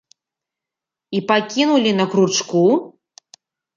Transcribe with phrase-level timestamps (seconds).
[1.17, 2.63] І пакінулі на кручку?